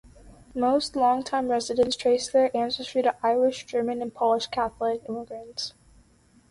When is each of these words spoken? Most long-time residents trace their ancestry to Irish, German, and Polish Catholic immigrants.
Most 0.55 0.95
long-time 0.95 1.47
residents 1.49 1.95
trace 1.95 2.27
their 2.27 2.49
ancestry 2.57 3.03
to 3.03 3.15
Irish, 3.21 3.67
German, 3.67 4.01
and 4.01 4.11
Polish 4.11 4.47
Catholic 4.47 5.03
immigrants. 5.07 5.75